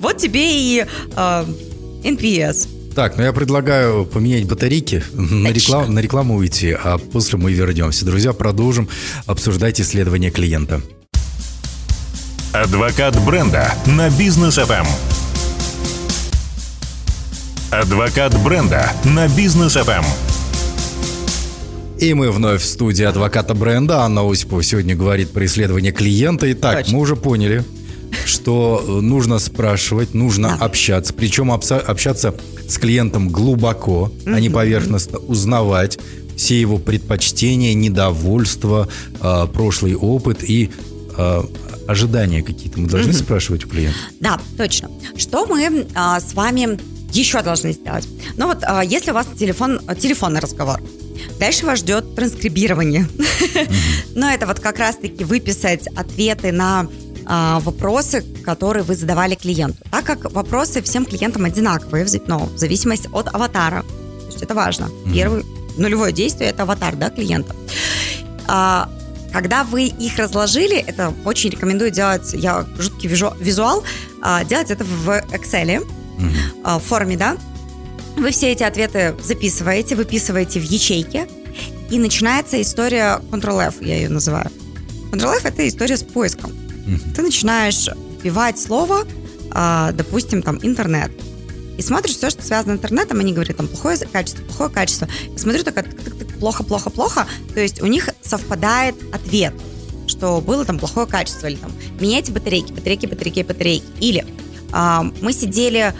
Вот 0.00 0.18
тебе 0.18 0.42
и 0.44 0.86
NPS. 1.16 2.68
Так, 2.94 3.16
ну 3.16 3.22
я 3.22 3.32
предлагаю 3.32 4.06
поменять 4.06 4.44
батарейки, 4.44 5.02
на, 5.12 5.48
реклам, 5.48 5.92
на 5.92 5.98
рекламу 6.00 6.36
уйти, 6.36 6.70
а 6.72 6.98
после 6.98 7.38
мы 7.38 7.52
вернемся. 7.52 8.04
Друзья, 8.04 8.32
продолжим 8.32 8.88
обсуждать 9.26 9.80
исследования 9.80 10.30
клиента. 10.30 10.82
Адвокат 12.52 13.16
бренда 13.24 13.74
на 13.86 14.10
бизнес 14.10 14.58
FM. 14.58 14.86
Адвокат 17.70 18.34
бренда 18.42 18.90
на 19.04 19.28
бизнес 19.28 19.76
FM. 19.76 20.02
И 21.98 22.14
мы 22.14 22.30
вновь 22.30 22.62
в 22.62 22.64
студии 22.64 23.04
адвоката 23.04 23.52
бренда. 23.52 24.04
Анна 24.04 24.22
Осипова 24.22 24.62
сегодня 24.62 24.96
говорит 24.96 25.32
про 25.32 25.44
исследование 25.44 25.92
клиента. 25.92 26.50
Итак, 26.50 26.78
Точно. 26.78 26.94
мы 26.94 27.02
уже 27.02 27.14
поняли, 27.14 27.64
что 28.24 28.82
нужно 29.02 29.38
спрашивать, 29.38 30.14
нужно 30.14 30.56
да. 30.58 30.64
общаться. 30.64 31.12
Причем 31.12 31.52
общаться 31.52 32.34
с 32.66 32.78
клиентом 32.78 33.28
глубоко, 33.28 34.10
mm-hmm. 34.24 34.34
а 34.34 34.40
не 34.40 34.48
поверхностно, 34.48 35.18
узнавать 35.18 35.98
все 36.38 36.58
его 36.58 36.78
предпочтения, 36.78 37.74
недовольства, 37.74 38.88
э, 39.20 39.46
прошлый 39.52 39.94
опыт 39.94 40.42
и 40.42 40.70
э, 41.18 41.42
ожидания 41.86 42.42
какие-то. 42.42 42.80
Мы 42.80 42.88
должны 42.88 43.10
mm-hmm. 43.10 43.24
спрашивать 43.24 43.66
у 43.66 43.68
клиента. 43.68 43.98
Да, 44.20 44.40
точно. 44.56 44.90
Что 45.18 45.44
мы 45.44 45.64
э, 45.64 45.84
с 45.94 46.32
вами 46.32 46.78
еще 47.12 47.42
должны 47.42 47.72
сделать? 47.72 48.08
Ну 48.36 48.46
вот, 48.46 48.62
э, 48.62 48.82
если 48.84 49.10
у 49.10 49.14
вас 49.14 49.26
телефон, 49.38 49.80
телефонный 50.00 50.40
разговор, 50.40 50.80
Дальше 51.38 51.66
вас 51.66 51.80
ждет 51.80 52.14
транскрибирование. 52.14 53.06
Но 54.14 54.30
это 54.30 54.46
вот 54.46 54.60
как 54.60 54.78
раз-таки 54.78 55.24
выписать 55.24 55.86
ответы 55.88 56.52
на 56.52 56.88
а, 57.26 57.60
вопросы, 57.60 58.24
которые 58.44 58.82
вы 58.82 58.94
задавали 58.94 59.34
клиенту. 59.34 59.78
Так 59.90 60.04
как 60.04 60.32
вопросы 60.32 60.82
всем 60.82 61.04
клиентам 61.04 61.44
одинаковые, 61.44 62.06
но 62.26 62.38
в 62.38 62.58
зависимости 62.58 63.08
от 63.12 63.32
аватара. 63.34 63.82
То 63.82 64.26
есть 64.26 64.42
это 64.42 64.54
важно. 64.54 64.88
Первый, 65.12 65.44
нулевое 65.76 66.12
действие– 66.12 66.50
это 66.50 66.62
аватар 66.62 66.96
да, 66.96 67.10
клиента. 67.10 67.54
А, 68.46 68.88
когда 69.32 69.62
вы 69.62 69.84
их 69.84 70.16
разложили, 70.16 70.78
это 70.78 71.12
очень 71.24 71.50
рекомендую 71.50 71.90
делать, 71.90 72.32
я 72.32 72.64
жуткий 72.78 73.08
визу, 73.08 73.34
визуал, 73.38 73.84
а, 74.22 74.42
делать 74.44 74.70
это 74.70 74.84
в 74.84 75.08
Excel, 75.30 75.86
а, 76.64 76.78
в 76.78 76.82
форме, 76.82 77.16
да, 77.16 77.36
вы 78.16 78.30
все 78.30 78.52
эти 78.52 78.62
ответы 78.62 79.14
записываете, 79.22 79.94
выписываете 79.94 80.60
в 80.60 80.64
ячейке, 80.64 81.28
и 81.90 81.98
начинается 81.98 82.60
история 82.60 83.20
Ctrl-F, 83.30 83.76
я 83.80 83.96
ее 83.96 84.08
называю. 84.08 84.50
Ctrl-F– 85.12 85.44
это 85.44 85.66
история 85.66 85.96
с 85.96 86.02
поиском. 86.02 86.50
Mm-hmm. 86.50 87.14
Ты 87.14 87.22
начинаешь 87.22 87.88
вбивать 88.18 88.58
слово, 88.58 89.06
э, 89.54 89.92
допустим, 89.94 90.42
там, 90.42 90.58
интернет. 90.62 91.10
И 91.78 91.82
смотришь 91.82 92.16
все, 92.16 92.28
что 92.28 92.42
связано 92.42 92.74
с 92.74 92.78
интернетом, 92.78 93.20
они 93.20 93.32
говорят, 93.32 93.56
там, 93.56 93.68
плохое 93.68 93.96
качество, 93.98 94.42
плохое 94.44 94.70
качество. 94.70 95.08
И 95.34 95.38
смотрю, 95.38 95.62
так, 95.62 95.86
плохо, 96.38 96.64
плохо, 96.64 96.90
плохо. 96.90 97.26
То 97.54 97.60
есть 97.60 97.80
у 97.80 97.86
них 97.86 98.10
совпадает 98.20 98.96
ответ, 99.14 99.54
что 100.06 100.40
было 100.40 100.64
там 100.64 100.78
плохое 100.78 101.06
качество, 101.06 101.46
или 101.46 101.56
там, 101.56 101.72
меняйте 102.00 102.32
батарейки, 102.32 102.72
батарейки, 102.72 103.06
батарейки, 103.06 103.42
батарейки. 103.42 103.86
Или 104.00 104.26
э, 104.72 105.00
мы 105.22 105.32
сидели 105.32 105.78
а, 105.78 105.94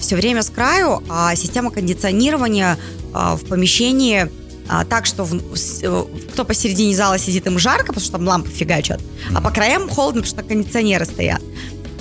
все 0.00 0.16
время 0.16 0.42
с 0.42 0.50
краю, 0.50 1.02
а 1.08 1.34
система 1.36 1.70
кондиционирования 1.70 2.78
а, 3.14 3.36
в 3.36 3.44
помещении 3.44 4.30
а, 4.68 4.84
так, 4.84 5.06
что 5.06 5.24
в, 5.24 5.34
э, 5.34 6.04
кто 6.32 6.44
посередине 6.44 6.94
зала 6.94 7.18
сидит, 7.18 7.46
им 7.46 7.58
жарко, 7.58 7.86
потому 7.86 8.00
что 8.02 8.12
там 8.12 8.28
лампы 8.28 8.50
фигачат, 8.50 9.00
а 9.34 9.40
по 9.40 9.50
краям 9.50 9.88
холодно, 9.88 10.22
потому 10.22 10.42
что 10.42 10.48
кондиционеры 10.48 11.06
стоят. 11.06 11.40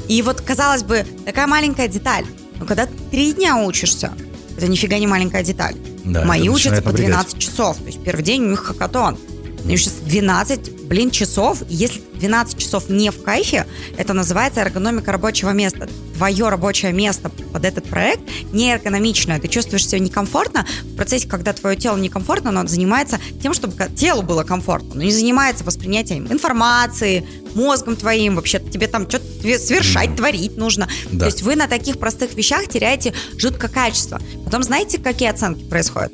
И 0.10 0.22
вот, 0.22 0.42
казалось 0.42 0.84
бы, 0.84 1.06
такая 1.26 1.48
маленькая 1.48 1.88
деталь. 1.88 2.26
Но 2.60 2.66
когда 2.66 2.88
три 3.12 3.34
дня 3.34 3.58
учишься, 3.58 4.14
это 4.58 4.68
нифига 4.68 4.98
не 4.98 5.08
маленькая 5.08 5.44
деталь. 5.44 5.76
Да, 6.04 6.26
Мои 6.26 6.50
учатся 6.50 6.82
по 6.82 6.92
12 6.92 7.38
часов. 7.38 7.78
То 7.78 7.86
есть 7.86 8.04
первый 8.04 8.24
день 8.24 8.44
у 8.44 8.50
них 8.50 8.64
хакатон. 8.64 9.18
Они 9.64 9.76
учатся 9.76 10.02
12, 10.06 10.77
блин, 10.88 11.12
часов. 11.12 11.62
Если 11.70 12.02
12 12.16 12.58
часов 12.58 12.90
не 12.90 13.12
в 13.12 13.22
кайфе, 13.22 13.66
это 13.98 14.14
называется 14.14 14.62
эргономика 14.62 15.12
рабочего 15.12 15.52
места. 15.52 15.90
Твое 16.16 16.50
рабочее 16.50 16.94
место 16.94 17.30
под 17.30 17.66
этот 17.66 17.86
проект 17.86 18.22
не 18.52 18.72
эргономичное. 18.72 19.40
Ты 19.40 19.48
чувствуешь 19.48 19.88
себя 19.88 20.00
некомфортно. 20.00 20.66
В 20.84 20.96
процессе, 20.96 21.28
когда 21.28 21.54
твое 21.54 21.76
тело 21.76 21.98
некомфортно, 21.98 22.50
оно 22.50 22.68
занимается 22.68 23.20
тем, 23.42 23.54
чтобы 23.54 23.76
телу 23.96 24.24
было 24.24 24.44
комфортно. 24.44 24.96
Но 24.96 25.04
не 25.04 25.12
занимается 25.12 25.64
воспринятием 25.64 26.32
информации, 26.32 27.28
мозгом 27.54 27.96
твоим. 27.96 28.36
Вообще 28.36 28.60
тебе 28.60 28.88
там 28.88 29.08
что-то 29.08 29.26
совершать, 29.60 30.16
творить 30.16 30.58
нужно. 30.58 30.88
Да. 31.12 31.20
То 31.20 31.26
есть 31.26 31.44
вы 31.44 31.56
на 31.56 31.68
таких 31.68 32.00
простых 32.00 32.34
вещах 32.34 32.68
теряете 32.68 33.14
жуткое 33.38 33.70
качество. 33.70 34.20
Потом 34.46 34.64
знаете, 34.64 34.98
какие 34.98 35.30
оценки 35.30 35.64
происходят? 35.66 36.14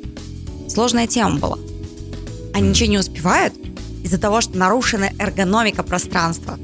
Сложная 0.68 1.06
тема 1.06 1.38
была. 1.38 1.58
Они 2.52 2.68
ничего 2.68 2.88
не 2.88 2.98
успевают, 2.98 3.54
из-за 4.04 4.18
того, 4.18 4.40
что 4.42 4.56
нарушена 4.56 5.10
эргономика 5.18 5.82
пространства. 5.82 6.58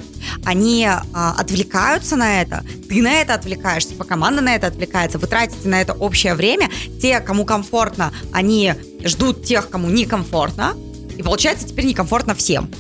Они 0.45 0.87
а, 0.87 1.35
отвлекаются 1.39 2.15
на 2.15 2.43
это, 2.43 2.63
ты 2.89 3.03
на 3.03 3.15
это 3.15 3.35
отвлекаешься, 3.35 3.91
типа 3.91 4.05
команда 4.05 4.43
на 4.43 4.55
это 4.55 4.69
отвлекается, 4.69 5.19
вы 5.19 5.27
тратите 5.27 5.67
на 5.67 5.81
это 5.81 5.95
общее 5.95 6.35
время. 6.35 6.71
Те, 7.01 7.19
кому 7.21 7.45
комфортно, 7.47 8.13
они 8.33 8.75
ждут 9.03 9.45
тех, 9.45 9.71
кому 9.71 9.89
некомфортно, 9.89 10.77
и 11.17 11.23
получается 11.23 11.67
теперь 11.67 11.87
некомфортно 11.87 12.35
всем. 12.35 12.71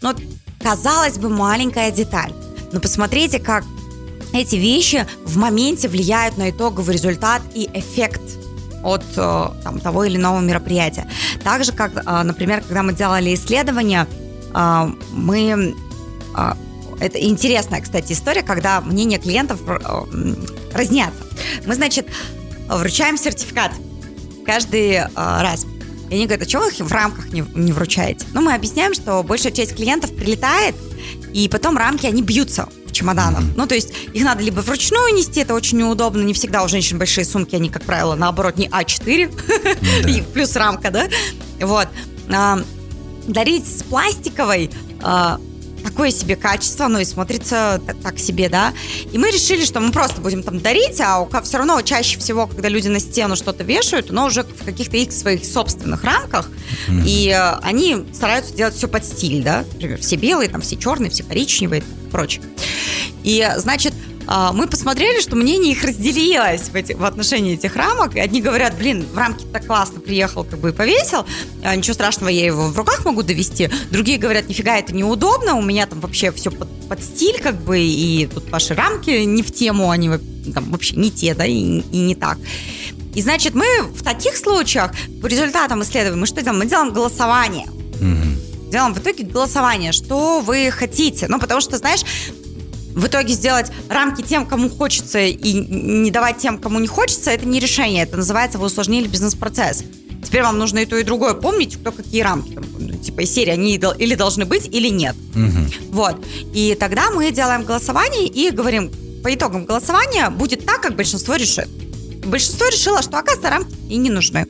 Но, 0.00 0.14
казалось 0.62 1.18
бы, 1.18 1.28
маленькая 1.28 1.90
деталь. 1.90 2.32
Но 2.72 2.80
посмотрите, 2.80 3.38
как 3.38 3.64
эти 4.32 4.56
вещи 4.56 5.06
в 5.24 5.36
моменте 5.36 5.88
влияют 5.88 6.38
на 6.38 6.50
итоговый 6.50 6.94
результат 6.94 7.42
и 7.54 7.68
эффект 7.74 8.20
от 8.88 9.04
э, 9.16 9.46
там, 9.62 9.80
того 9.80 10.04
или 10.04 10.16
иного 10.16 10.40
мероприятия. 10.40 11.08
Так 11.44 11.64
же, 11.64 11.72
как, 11.72 11.92
э, 11.96 12.22
например, 12.22 12.62
когда 12.62 12.82
мы 12.82 12.92
делали 12.92 13.34
исследования, 13.34 14.06
э, 14.54 14.90
мы... 15.12 15.74
Это 17.00 17.20
интересная, 17.22 17.80
кстати, 17.80 18.12
история, 18.12 18.42
когда 18.42 18.80
мнения 18.80 19.18
клиентов 19.18 19.60
разнятся. 20.72 21.22
Мы, 21.64 21.74
значит, 21.76 22.08
вручаем 22.68 23.16
сертификат 23.16 23.70
каждый 24.44 25.02
раз. 25.14 25.64
И 26.10 26.14
они 26.14 26.26
говорят, 26.26 26.46
а 26.46 26.50
чего 26.50 26.64
вы 26.64 26.70
их 26.70 26.80
в 26.80 26.92
рамках 26.92 27.32
не, 27.32 27.44
не 27.54 27.72
вручаете? 27.72 28.26
Ну, 28.32 28.40
мы 28.40 28.52
объясняем, 28.52 28.94
что 28.94 29.22
большая 29.22 29.52
часть 29.52 29.76
клиентов 29.76 30.14
прилетает, 30.14 30.74
и 31.32 31.48
потом 31.48 31.76
рамки, 31.76 32.06
они 32.06 32.22
бьются 32.22 32.68
чемоданов. 32.98 33.40
Mm-hmm. 33.40 33.54
Ну, 33.56 33.66
то 33.66 33.74
есть 33.74 33.92
их 34.12 34.24
надо 34.24 34.42
либо 34.42 34.60
вручную 34.60 35.14
нести, 35.14 35.40
это 35.40 35.54
очень 35.54 35.78
неудобно, 35.78 36.22
не 36.22 36.32
всегда 36.32 36.62
у 36.62 36.68
женщин 36.68 36.98
большие 36.98 37.24
сумки, 37.24 37.54
они, 37.54 37.70
как 37.70 37.84
правило, 37.84 38.14
наоборот, 38.14 38.56
не 38.56 38.68
А4, 38.68 39.30
mm-hmm. 39.30 40.24
плюс 40.32 40.56
рамка, 40.56 40.90
да? 40.90 41.08
Вот. 41.60 41.88
А, 42.30 42.60
дарить 43.26 43.66
с 43.66 43.82
пластиковой 43.82 44.70
а, 45.02 45.38
такое 45.84 46.10
себе 46.10 46.36
качество, 46.36 46.86
оно 46.86 46.98
и 47.00 47.04
смотрится 47.04 47.80
так, 48.02 48.18
себе, 48.18 48.48
да. 48.48 48.72
И 49.12 49.18
мы 49.18 49.30
решили, 49.30 49.64
что 49.64 49.80
мы 49.80 49.92
просто 49.92 50.20
будем 50.20 50.42
там 50.42 50.60
дарить, 50.60 51.00
а 51.00 51.26
все 51.42 51.58
равно 51.58 51.80
чаще 51.82 52.18
всего, 52.18 52.46
когда 52.46 52.68
люди 52.68 52.88
на 52.88 53.00
стену 53.00 53.36
что-то 53.36 53.64
вешают, 53.64 54.10
оно 54.10 54.26
уже 54.26 54.42
в 54.42 54.64
каких-то 54.64 54.96
их 54.96 55.12
своих 55.12 55.44
собственных 55.44 56.04
рамках, 56.04 56.48
mm-hmm. 56.88 57.02
и 57.06 57.28
э, 57.30 57.58
они 57.62 58.06
стараются 58.12 58.54
делать 58.54 58.74
все 58.74 58.88
под 58.88 59.04
стиль, 59.04 59.42
да. 59.42 59.64
Например, 59.74 59.98
все 59.98 60.16
белые, 60.16 60.48
там 60.50 60.60
все 60.60 60.76
черные, 60.76 61.10
все 61.10 61.22
коричневые 61.22 61.82
и 61.82 62.10
прочее. 62.10 62.42
И, 63.28 63.46
значит, 63.58 63.92
а, 64.26 64.54
мы 64.54 64.66
посмотрели, 64.66 65.20
что 65.20 65.36
мнение 65.36 65.72
их 65.72 65.84
разделилось 65.84 66.70
в, 66.70 66.74
эти, 66.74 66.94
в 66.94 67.04
отношении 67.04 67.54
этих 67.54 67.76
рамок. 67.76 68.16
И 68.16 68.20
одни 68.20 68.40
говорят, 68.40 68.78
блин, 68.78 69.04
в 69.12 69.16
рамки 69.18 69.44
так 69.52 69.66
классно 69.66 70.00
приехал, 70.00 70.44
как 70.44 70.58
бы 70.58 70.70
и 70.70 70.72
повесил. 70.72 71.26
А, 71.62 71.76
ничего 71.76 71.92
страшного, 71.92 72.30
я 72.30 72.46
его 72.46 72.68
в 72.68 72.78
руках 72.78 73.04
могу 73.04 73.22
довести. 73.22 73.68
Другие 73.90 74.16
говорят, 74.16 74.48
нифига, 74.48 74.78
это 74.78 74.94
неудобно, 74.94 75.56
у 75.56 75.62
меня 75.62 75.86
там 75.86 76.00
вообще 76.00 76.32
все 76.32 76.50
под, 76.50 76.68
под 76.88 77.02
стиль, 77.02 77.38
как 77.38 77.60
бы, 77.60 77.78
и 77.78 78.26
тут 78.32 78.50
ваши 78.50 78.74
рамки 78.74 79.10
не 79.10 79.42
в 79.42 79.52
тему, 79.52 79.90
они 79.90 80.10
там 80.54 80.70
вообще 80.70 80.96
не 80.96 81.10
те, 81.10 81.34
да, 81.34 81.44
и, 81.44 81.52
и 81.52 81.98
не 81.98 82.14
так. 82.14 82.38
И 83.14 83.20
значит, 83.20 83.54
мы 83.54 83.66
в 83.94 84.02
таких 84.02 84.38
случаях 84.38 84.92
по 85.20 85.26
результатам 85.26 85.82
исследований 85.82 86.20
мы 86.20 86.26
что 86.26 86.40
делаем? 86.40 86.60
Мы 86.60 86.66
делаем 86.66 86.94
голосование. 86.94 87.66
Mm-hmm. 88.00 88.70
Делаем 88.70 88.94
в 88.94 88.98
итоге 88.98 89.24
голосование, 89.24 89.92
что 89.92 90.40
вы 90.40 90.70
хотите. 90.70 91.26
Ну, 91.28 91.40
потому 91.40 91.60
что, 91.62 91.78
знаешь, 91.78 92.02
в 92.98 93.06
итоге 93.06 93.32
сделать 93.32 93.70
рамки 93.88 94.22
тем, 94.22 94.44
кому 94.44 94.68
хочется, 94.68 95.20
и 95.20 95.52
не 95.52 96.10
давать 96.10 96.38
тем, 96.38 96.58
кому 96.58 96.80
не 96.80 96.88
хочется, 96.88 97.30
это 97.30 97.46
не 97.46 97.60
решение. 97.60 98.02
Это 98.02 98.16
называется, 98.16 98.58
вы 98.58 98.66
усложнили 98.66 99.06
бизнес-процесс. 99.06 99.84
Теперь 100.24 100.42
вам 100.42 100.58
нужно 100.58 100.80
и 100.80 100.86
то, 100.86 100.96
и 100.96 101.04
другое 101.04 101.34
помнить, 101.34 101.76
кто 101.76 101.92
какие 101.92 102.22
рамки. 102.22 102.54
Там, 102.54 102.64
ну, 102.76 102.94
типа 102.94 103.20
из 103.20 103.32
серии 103.32 103.52
они 103.52 103.76
или 103.76 104.14
должны 104.16 104.46
быть, 104.46 104.66
или 104.66 104.88
нет. 104.88 105.14
Угу. 105.34 105.92
Вот. 105.92 106.16
И 106.52 106.76
тогда 106.78 107.10
мы 107.10 107.30
делаем 107.30 107.62
голосование 107.64 108.26
и 108.26 108.50
говорим, 108.50 108.90
по 109.22 109.32
итогам 109.32 109.64
голосования 109.64 110.28
будет 110.30 110.66
так, 110.66 110.82
как 110.82 110.96
большинство 110.96 111.36
решит. 111.36 111.68
Большинство 112.26 112.66
решило, 112.66 113.00
что, 113.00 113.18
оказывается, 113.18 113.48
рамки 113.48 113.74
и 113.88 113.96
не 113.96 114.10
нужны. 114.10 114.44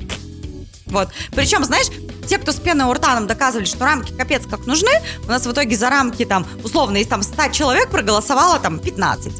Вот. 0.86 1.10
Причем, 1.32 1.64
знаешь, 1.64 1.88
те, 2.28 2.38
кто 2.38 2.52
с 2.52 2.56
пеной 2.56 2.86
у 2.86 2.92
рта 2.92 3.14
нам 3.14 3.26
доказывали, 3.26 3.64
что 3.64 3.84
рамки 3.84 4.12
капец 4.12 4.42
как 4.48 4.66
нужны, 4.66 4.90
у 5.24 5.28
нас 5.28 5.46
в 5.46 5.52
итоге 5.52 5.76
за 5.76 5.90
рамки 5.90 6.24
там, 6.24 6.46
условно, 6.62 6.98
из 6.98 7.06
там 7.06 7.22
100 7.22 7.48
человек 7.48 7.90
проголосовало 7.90 8.58
там 8.58 8.78
15. 8.78 9.32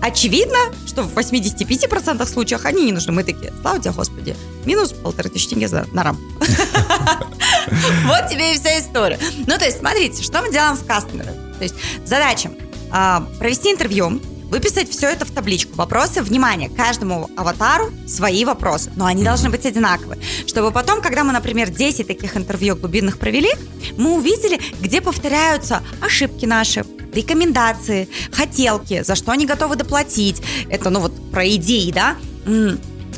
Очевидно, 0.00 0.58
что 0.86 1.02
в 1.02 1.16
85% 1.16 2.24
случаях 2.26 2.64
они 2.64 2.84
не 2.84 2.92
нужны. 2.92 3.12
Мы 3.12 3.24
такие, 3.24 3.52
слава 3.60 3.80
тебе, 3.80 3.90
Господи, 3.90 4.36
минус 4.64 4.92
полторы 4.92 5.28
тысячи 5.28 5.48
тенге 5.48 5.68
за, 5.68 5.86
на 5.92 6.04
рамку. 6.04 6.22
Вот 8.04 8.30
тебе 8.30 8.54
и 8.54 8.58
вся 8.58 8.78
история. 8.78 9.18
Ну, 9.46 9.58
то 9.58 9.64
есть, 9.64 9.80
смотрите, 9.80 10.22
что 10.22 10.40
мы 10.40 10.50
делаем 10.50 10.76
с 10.76 10.80
кастомером. 10.80 11.34
То 11.58 11.64
есть, 11.64 11.74
задача 12.06 12.50
а, 12.90 13.26
провести 13.38 13.70
интервью, 13.70 14.20
выписать 14.48 14.90
все 14.90 15.08
это 15.08 15.24
в 15.24 15.30
табличку. 15.30 15.74
Вопросы, 15.76 16.22
внимание, 16.22 16.68
каждому 16.68 17.30
аватару 17.36 17.90
свои 18.06 18.44
вопросы, 18.44 18.90
но 18.96 19.06
они 19.06 19.24
должны 19.24 19.50
быть 19.50 19.66
одинаковые. 19.66 20.20
Чтобы 20.46 20.70
потом, 20.70 21.00
когда 21.00 21.24
мы, 21.24 21.32
например, 21.32 21.70
10 21.70 22.06
таких 22.06 22.36
интервью 22.36 22.76
глубинных 22.76 23.18
провели, 23.18 23.50
мы 23.96 24.16
увидели, 24.16 24.60
где 24.80 25.00
повторяются 25.00 25.82
ошибки 26.00 26.46
наши, 26.46 26.84
рекомендации, 27.12 28.08
хотелки, 28.32 29.02
за 29.02 29.14
что 29.14 29.32
они 29.32 29.46
готовы 29.46 29.76
доплатить. 29.76 30.42
Это, 30.68 30.90
ну 30.90 31.00
вот, 31.00 31.30
про 31.30 31.48
идеи, 31.48 31.90
да? 31.90 32.16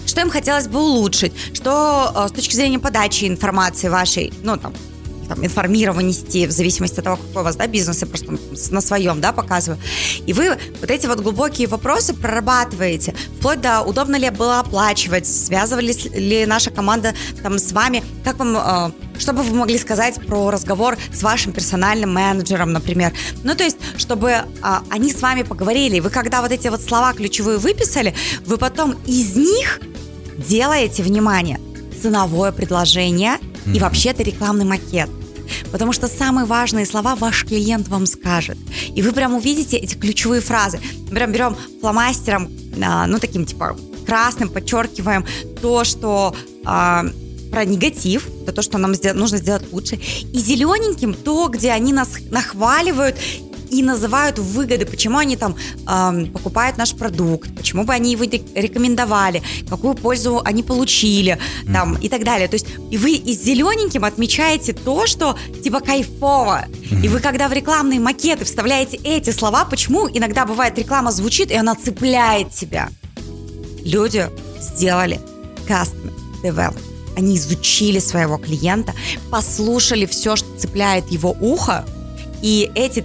Что 0.06 0.22
им 0.22 0.30
хотелось 0.30 0.66
бы 0.66 0.80
улучшить, 0.80 1.32
что 1.54 2.12
э, 2.14 2.28
с 2.28 2.32
точки 2.32 2.54
зрения 2.54 2.78
подачи 2.78 3.26
информации 3.26 3.88
вашей, 3.88 4.32
ну, 4.42 4.56
там, 4.56 4.72
там, 5.30 5.44
информированности, 5.44 6.46
в 6.46 6.50
зависимости 6.50 6.98
от 6.98 7.04
того, 7.04 7.16
какой 7.16 7.42
у 7.42 7.44
вас 7.44 7.54
да, 7.54 7.68
бизнес, 7.68 8.00
я 8.00 8.08
просто 8.08 8.36
на 8.72 8.80
своем 8.80 9.20
да, 9.20 9.32
показываю. 9.32 9.80
И 10.26 10.32
вы 10.32 10.58
вот 10.80 10.90
эти 10.90 11.06
вот 11.06 11.20
глубокие 11.20 11.68
вопросы 11.68 12.14
прорабатываете, 12.14 13.14
вплоть 13.38 13.60
до 13.60 13.82
удобно 13.82 14.16
ли 14.16 14.28
было 14.30 14.58
оплачивать, 14.58 15.28
связывались 15.28 16.06
ли 16.06 16.46
наша 16.46 16.72
команда 16.72 17.14
там 17.44 17.60
с 17.60 17.70
вами, 17.70 18.02
как 18.24 18.40
вам, 18.40 18.56
э, 18.56 19.20
что 19.20 19.32
бы 19.32 19.42
вы 19.42 19.56
могли 19.56 19.78
сказать 19.78 20.16
про 20.26 20.50
разговор 20.50 20.98
с 21.12 21.22
вашим 21.22 21.52
персональным 21.52 22.12
менеджером, 22.12 22.72
например. 22.72 23.12
Ну, 23.44 23.54
то 23.54 23.62
есть, 23.62 23.76
чтобы 23.98 24.30
э, 24.30 24.44
они 24.90 25.12
с 25.12 25.22
вами 25.22 25.42
поговорили. 25.42 26.00
Вы 26.00 26.10
когда 26.10 26.42
вот 26.42 26.50
эти 26.50 26.66
вот 26.66 26.82
слова 26.82 27.12
ключевые 27.12 27.58
выписали, 27.58 28.14
вы 28.46 28.58
потом 28.58 28.96
из 29.06 29.36
них 29.36 29.80
делаете, 30.36 31.04
внимание, 31.04 31.60
ценовое 32.02 32.50
предложение 32.50 33.38
и 33.66 33.78
вообще-то 33.78 34.24
рекламный 34.24 34.64
макет. 34.64 35.08
Потому 35.72 35.92
что 35.92 36.08
самые 36.08 36.46
важные 36.46 36.86
слова 36.86 37.16
ваш 37.16 37.44
клиент 37.44 37.88
вам 37.88 38.06
скажет. 38.06 38.58
И 38.94 39.02
вы 39.02 39.12
прям 39.12 39.34
увидите 39.34 39.76
эти 39.76 39.94
ключевые 39.94 40.40
фразы. 40.40 40.80
Прям 41.10 41.32
берем 41.32 41.56
фломастером, 41.80 42.50
а, 42.82 43.06
ну, 43.06 43.18
таким 43.18 43.44
типа 43.44 43.76
красным, 44.06 44.48
подчеркиваем 44.48 45.24
то, 45.60 45.84
что 45.84 46.34
а, 46.64 47.04
про 47.50 47.64
негатив, 47.64 48.28
это 48.42 48.52
то, 48.52 48.62
что 48.62 48.78
нам 48.78 48.92
нужно 49.14 49.38
сделать 49.38 49.72
лучше, 49.72 49.96
и 49.96 50.38
зелененьким 50.38 51.14
то, 51.14 51.48
где 51.48 51.72
они 51.72 51.92
нас 51.92 52.16
нахваливают 52.30 53.16
и 53.70 53.82
называют 53.82 54.38
выгоды, 54.38 54.86
почему 54.86 55.18
они 55.18 55.36
там 55.36 55.56
э, 55.86 56.26
покупают 56.32 56.76
наш 56.76 56.94
продукт, 56.94 57.54
почему 57.56 57.84
бы 57.84 57.92
они 57.92 58.12
его 58.12 58.24
рекомендовали, 58.24 59.42
какую 59.68 59.94
пользу 59.94 60.40
они 60.44 60.62
получили, 60.62 61.38
mm-hmm. 61.38 61.72
там 61.72 61.96
и 61.96 62.08
так 62.08 62.24
далее. 62.24 62.48
То 62.48 62.54
есть 62.54 62.66
и 62.90 62.98
вы 62.98 63.12
и 63.12 63.32
зелененьким 63.32 64.04
отмечаете 64.04 64.72
то, 64.72 65.06
что 65.06 65.36
типа 65.62 65.80
кайфово. 65.80 66.66
Mm-hmm. 66.66 67.04
И 67.04 67.08
вы 67.08 67.20
когда 67.20 67.48
в 67.48 67.52
рекламные 67.52 68.00
макеты 68.00 68.44
вставляете 68.44 68.96
эти 69.04 69.30
слова, 69.30 69.64
почему 69.64 70.08
иногда 70.08 70.44
бывает 70.44 70.78
реклама 70.78 71.12
звучит 71.12 71.50
и 71.50 71.54
она 71.54 71.74
цепляет 71.74 72.50
тебя. 72.50 72.88
Люди 73.84 74.28
сделали 74.60 75.20
customer 75.66 76.12
development. 76.42 76.82
Они 77.16 77.36
изучили 77.36 77.98
своего 77.98 78.38
клиента, 78.38 78.94
послушали 79.30 80.06
все, 80.06 80.36
что 80.36 80.46
цепляет 80.56 81.10
его 81.10 81.36
ухо, 81.40 81.84
и 82.42 82.70
эти 82.74 83.04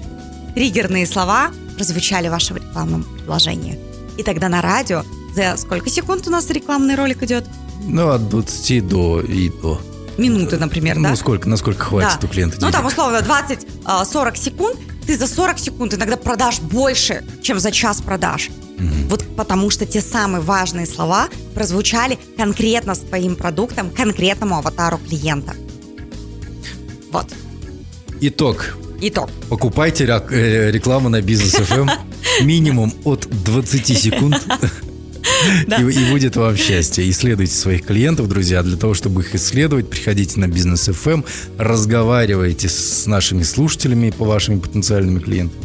триггерные 0.55 1.05
слова 1.05 1.51
прозвучали 1.75 2.29
в 2.29 2.31
вашем 2.31 2.57
рекламном 2.57 3.03
предложении. 3.03 3.77
И 4.17 4.23
тогда 4.23 4.49
на 4.49 4.61
радио 4.61 5.03
за 5.35 5.57
сколько 5.57 5.89
секунд 5.89 6.27
у 6.27 6.31
нас 6.31 6.49
рекламный 6.49 6.95
ролик 6.95 7.21
идет? 7.23 7.45
Ну, 7.83 8.09
от 8.09 8.29
20 8.29 8.87
до 8.87 9.21
и 9.21 9.49
до. 9.49 9.79
Минуты, 10.17 10.57
например, 10.57 10.95
ну, 10.95 11.03
да? 11.03 11.09
Ну, 11.09 11.15
сколько, 11.17 11.49
насколько 11.49 11.83
хватит 11.83 12.19
да. 12.21 12.27
у 12.27 12.29
клиента 12.29 12.57
денег. 12.57 12.67
Ну, 12.67 12.71
там, 12.71 12.85
условно, 12.85 13.17
20-40 13.17 13.65
а, 13.83 14.35
секунд. 14.35 14.77
Ты 15.05 15.17
за 15.17 15.27
40 15.27 15.59
секунд 15.59 15.93
иногда 15.93 16.17
продашь 16.17 16.61
больше, 16.61 17.23
чем 17.43 17.59
за 17.59 17.71
час 17.71 18.01
продаж. 18.01 18.49
Угу. 18.77 19.09
Вот 19.09 19.35
потому 19.35 19.69
что 19.69 19.85
те 19.85 20.01
самые 20.01 20.41
важные 20.41 20.85
слова 20.85 21.27
прозвучали 21.53 22.17
конкретно 22.37 22.95
с 22.95 22.99
твоим 22.99 23.35
продуктом, 23.35 23.89
конкретному 23.89 24.57
аватару 24.57 24.97
клиента. 24.97 25.53
Вот. 27.11 27.27
Итог. 28.21 28.77
Итог. 29.01 29.29
Покупайте 29.49 30.05
э, 30.05 30.71
рекламу 30.71 31.09
на 31.09 31.21
бизнес 31.21 31.55
FM 31.55 31.89
минимум 32.41 32.93
от 33.03 33.27
20 33.43 33.97
секунд. 33.97 34.41
И, 35.79 35.81
и 35.81 36.11
будет 36.11 36.35
вам 36.35 36.55
счастье. 36.55 37.09
Исследуйте 37.09 37.53
своих 37.53 37.85
клиентов, 37.85 38.27
друзья. 38.27 38.61
Для 38.63 38.77
того, 38.77 38.93
чтобы 38.93 39.21
их 39.21 39.33
исследовать, 39.35 39.89
приходите 39.89 40.39
на 40.39 40.47
бизнес 40.47 40.87
FM, 40.87 41.25
разговаривайте 41.57 42.69
с 42.69 43.05
нашими 43.07 43.43
слушателями 43.43 44.11
по 44.11 44.25
вашими 44.25 44.59
потенциальными 44.59 45.19
клиентами. 45.19 45.61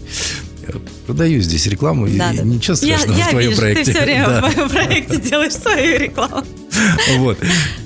продаю 1.07 1.41
здесь 1.41 1.67
рекламу, 1.67 2.07
да, 2.07 2.33
и 2.33 2.37
да. 2.39 2.43
ничего 2.43 2.75
страшного 2.75 3.19
я, 3.19 3.27
в 3.27 3.31
твоем 3.31 3.51
вижу, 3.51 3.61
проекте. 3.61 3.85
Ты 3.85 3.91
все 3.93 4.03
время 4.03 4.27
да. 4.29 4.41
в 4.41 4.57
моем 4.57 4.69
проекте 4.69 5.17
делаешь 5.21 5.53
свою 5.53 5.99
рекламу. 5.99 6.45
Вот. 7.17 7.39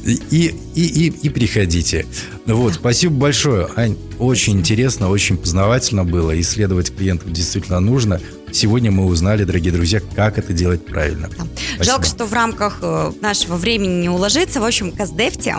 И, 0.04 0.20
и, 0.30 0.54
и, 0.74 1.06
и 1.08 1.28
приходите. 1.28 2.06
Вот, 2.46 2.74
спасибо 2.74 3.14
большое, 3.14 3.68
Ань. 3.76 3.96
Очень 4.18 4.58
интересно, 4.58 5.08
очень 5.08 5.36
познавательно 5.36 6.04
было. 6.04 6.38
Исследовать 6.40 6.94
клиентов 6.94 7.32
действительно 7.32 7.80
нужно. 7.80 8.20
Сегодня 8.52 8.92
мы 8.92 9.06
узнали, 9.06 9.42
дорогие 9.42 9.72
друзья, 9.72 10.00
как 10.14 10.38
это 10.38 10.52
делать 10.52 10.84
правильно. 10.86 11.28
Да. 11.36 11.84
Жалко, 11.84 12.06
что 12.06 12.24
в 12.24 12.32
рамках 12.32 12.78
э, 12.82 13.12
нашего 13.20 13.56
времени 13.56 14.02
не 14.02 14.08
уложиться. 14.08 14.60
В 14.60 14.64
общем, 14.64 14.92
каздевте, 14.92 15.56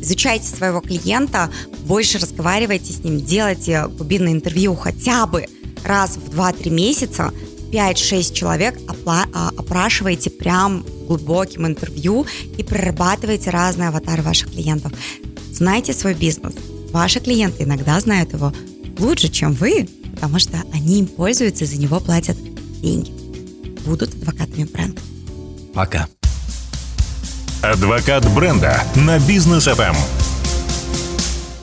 изучайте 0.00 0.46
своего 0.46 0.80
клиента, 0.80 1.50
больше 1.80 2.18
разговаривайте 2.18 2.92
с 2.94 3.04
ним, 3.04 3.20
делайте 3.20 3.86
глубинное 3.88 4.32
интервью 4.32 4.74
хотя 4.76 5.26
бы 5.26 5.44
раз 5.84 6.16
в 6.16 6.30
2-3 6.30 6.70
месяца, 6.70 7.32
5-6 7.70 8.32
человек 8.32 8.78
а, 9.06 9.50
опрашиваете 9.56 10.30
прям 10.30 10.84
глубоким 11.06 11.66
интервью 11.66 12.26
и 12.56 12.62
прорабатываете 12.62 13.50
разные 13.50 13.88
аватары 13.88 14.22
ваших 14.22 14.50
клиентов. 14.50 14.92
Знайте 15.52 15.92
свой 15.92 16.14
бизнес. 16.14 16.54
Ваши 16.92 17.20
клиенты 17.20 17.64
иногда 17.64 17.98
знают 18.00 18.32
его 18.32 18.52
лучше, 18.98 19.28
чем 19.28 19.52
вы, 19.52 19.88
потому 20.14 20.38
что 20.38 20.58
они 20.72 21.00
им 21.00 21.06
пользуются, 21.06 21.66
за 21.66 21.76
него 21.76 22.00
платят 22.00 22.36
деньги. 22.80 23.12
Будут 23.84 24.14
адвокатами 24.14 24.64
бренда. 24.64 25.00
Пока. 25.74 26.08
Адвокат 27.62 28.28
бренда 28.34 28.82
на 28.94 29.18
бизнес 29.18 29.66
FM. 29.66 29.96